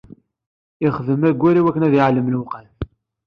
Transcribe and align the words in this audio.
Ixdem 0.87 1.21
ayyur 1.29 1.55
iwakken 1.57 1.85
ad 1.87 1.93
iɛellem 1.97 2.31
lewqat. 2.33 2.69